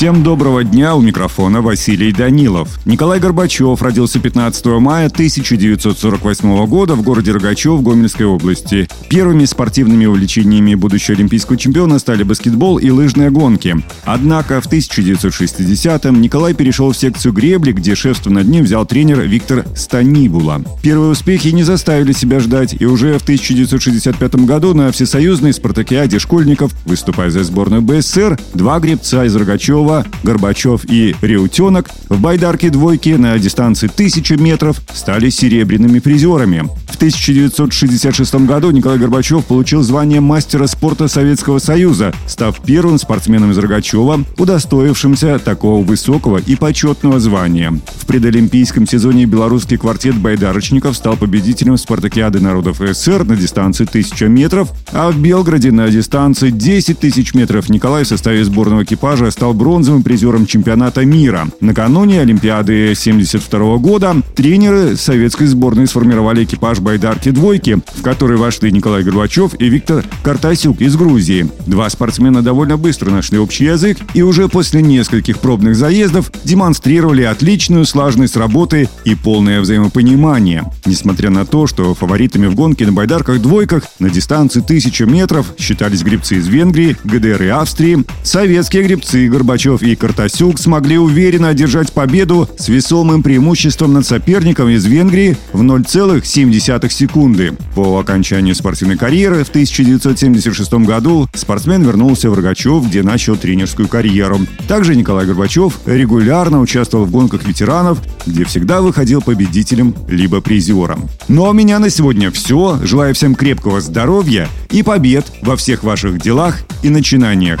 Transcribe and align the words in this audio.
Всем 0.00 0.22
доброго 0.22 0.64
дня, 0.64 0.96
у 0.96 1.02
микрофона 1.02 1.60
Василий 1.60 2.10
Данилов. 2.10 2.80
Николай 2.86 3.20
Горбачев 3.20 3.82
родился 3.82 4.18
15 4.18 4.64
мая 4.80 5.08
1948 5.08 6.64
года 6.64 6.94
в 6.94 7.02
городе 7.02 7.32
Рогачев 7.32 7.82
Гомельской 7.82 8.24
области. 8.24 8.88
Первыми 9.10 9.44
спортивными 9.44 10.06
увлечениями 10.06 10.74
будущего 10.74 11.18
олимпийского 11.18 11.58
чемпиона 11.58 11.98
стали 11.98 12.22
баскетбол 12.22 12.78
и 12.78 12.88
лыжные 12.88 13.28
гонки. 13.28 13.76
Однако 14.06 14.62
в 14.62 14.72
1960-м 14.72 16.18
Николай 16.18 16.54
перешел 16.54 16.92
в 16.92 16.96
секцию 16.96 17.34
гребли, 17.34 17.72
где 17.72 17.94
шефство 17.94 18.30
над 18.30 18.48
ним 18.48 18.64
взял 18.64 18.86
тренер 18.86 19.20
Виктор 19.20 19.66
Станибула. 19.76 20.62
Первые 20.82 21.10
успехи 21.10 21.48
не 21.48 21.62
заставили 21.62 22.12
себя 22.12 22.40
ждать, 22.40 22.74
и 22.80 22.86
уже 22.86 23.18
в 23.18 23.22
1965 23.22 24.34
году 24.46 24.72
на 24.72 24.92
всесоюзной 24.92 25.52
спартакиаде 25.52 26.18
школьников, 26.18 26.72
выступая 26.86 27.28
за 27.28 27.44
сборную 27.44 27.82
БССР, 27.82 28.38
два 28.54 28.80
гребца 28.80 29.26
из 29.26 29.36
Рогачева 29.36 29.89
Кириллова, 29.90 30.06
Горбачев 30.22 30.84
и 30.88 31.14
Реутенок 31.20 31.90
в 32.08 32.20
байдарке 32.20 32.70
двойки 32.70 33.10
на 33.10 33.38
дистанции 33.38 33.88
1000 33.92 34.36
метров 34.36 34.80
стали 34.92 35.30
серебряными 35.30 35.98
призерами. 35.98 36.68
В 36.90 36.96
1966 36.96 38.34
году 38.46 38.72
Николай 38.72 38.98
Горбачев 38.98 39.46
получил 39.46 39.82
звание 39.82 40.20
мастера 40.20 40.66
спорта 40.66 41.08
Советского 41.08 41.58
Союза, 41.58 42.12
став 42.26 42.60
первым 42.60 42.98
спортсменом 42.98 43.52
из 43.52 43.58
Рогачева, 43.58 44.24
удостоившимся 44.36 45.38
такого 45.38 45.82
высокого 45.84 46.38
и 46.38 46.56
почетного 46.56 47.20
звания. 47.20 47.72
В 47.96 48.06
предолимпийском 48.06 48.86
сезоне 48.86 49.24
белорусский 49.24 49.78
квартет 49.78 50.16
байдарочников 50.16 50.96
стал 50.96 51.16
победителем 51.16 51.78
спартакиады 51.78 52.40
народов 52.40 52.78
СССР 52.78 53.24
на 53.24 53.36
дистанции 53.36 53.84
1000 53.84 54.28
метров, 54.28 54.70
а 54.92 55.10
в 55.10 55.18
Белграде 55.18 55.70
на 55.70 55.88
дистанции 55.88 56.50
10 56.50 56.98
тысяч 56.98 57.34
метров 57.34 57.68
Николай 57.68 58.04
в 58.04 58.08
составе 58.08 58.44
сборного 58.44 58.82
экипажа 58.82 59.30
стал 59.30 59.54
бронзовым 59.54 60.02
призером 60.02 60.44
чемпионата 60.44 61.04
мира. 61.04 61.46
Накануне 61.60 62.20
Олимпиады 62.20 62.90
1972 62.90 63.76
года 63.78 64.16
тренеры 64.34 64.96
советской 64.96 65.46
сборной 65.46 65.86
сформировали 65.86 66.44
экипаж 66.44 66.79
байдарки 66.80 67.30
«двойки», 67.30 67.78
в 67.94 68.02
который 68.02 68.36
вошли 68.36 68.72
Николай 68.72 69.02
Горбачев 69.02 69.54
и 69.58 69.68
Виктор 69.68 70.04
Картасюк 70.22 70.80
из 70.80 70.96
Грузии. 70.96 71.48
Два 71.66 71.88
спортсмена 71.90 72.42
довольно 72.42 72.76
быстро 72.76 73.10
нашли 73.10 73.38
общий 73.38 73.64
язык 73.64 73.98
и 74.14 74.22
уже 74.22 74.48
после 74.48 74.82
нескольких 74.82 75.38
пробных 75.38 75.76
заездов 75.76 76.30
демонстрировали 76.44 77.22
отличную 77.22 77.84
слаженность 77.84 78.36
работы 78.36 78.88
и 79.04 79.14
полное 79.14 79.60
взаимопонимание. 79.60 80.64
Несмотря 80.86 81.30
на 81.30 81.46
то, 81.46 81.66
что 81.66 81.94
фаворитами 81.94 82.46
в 82.46 82.54
гонке 82.54 82.86
на 82.86 82.92
байдарках-двойках 82.92 83.84
на 83.98 84.10
дистанции 84.10 84.60
1000 84.60 85.06
метров 85.06 85.54
считались 85.58 86.02
гребцы 86.02 86.36
из 86.36 86.48
Венгрии, 86.48 86.96
ГДР 87.04 87.42
и 87.42 87.48
Австрии, 87.48 88.04
советские 88.22 88.82
гребцы 88.84 89.28
Горбачев 89.28 89.82
и 89.82 89.94
Картасюк 89.94 90.58
смогли 90.58 90.98
уверенно 90.98 91.48
одержать 91.48 91.92
победу 91.92 92.48
с 92.58 92.68
весомым 92.68 93.22
преимуществом 93.22 93.92
над 93.92 94.06
соперником 94.06 94.68
из 94.68 94.84
Венгрии 94.84 95.36
в 95.52 95.62
0,7 95.62 96.50
секунды. 96.92 97.56
По 97.74 97.98
окончанию 97.98 98.54
спортивной 98.54 98.96
карьеры 98.96 99.44
в 99.44 99.48
1976 99.48 100.72
году 100.74 101.28
спортсмен 101.34 101.82
вернулся 101.82 102.30
в 102.30 102.34
Рогачев, 102.34 102.86
где 102.86 103.02
начал 103.02 103.36
тренерскую 103.36 103.88
карьеру. 103.88 104.38
Также 104.68 104.94
Николай 104.94 105.26
Горбачев 105.26 105.80
регулярно 105.86 106.60
участвовал 106.60 107.04
в 107.06 107.10
гонках 107.10 107.46
ветеранов, 107.46 107.98
где 108.26 108.44
всегда 108.44 108.80
выходил 108.82 109.22
победителем 109.22 109.94
либо 110.08 110.40
призером. 110.40 111.08
Ну 111.28 111.46
а 111.46 111.50
у 111.50 111.52
меня 111.52 111.78
на 111.78 111.90
сегодня 111.90 112.30
все. 112.30 112.78
Желаю 112.82 113.14
всем 113.14 113.34
крепкого 113.34 113.80
здоровья 113.80 114.48
и 114.70 114.82
побед 114.82 115.26
во 115.42 115.56
всех 115.56 115.82
ваших 115.82 116.20
делах 116.20 116.58
и 116.82 116.88
начинаниях. 116.88 117.60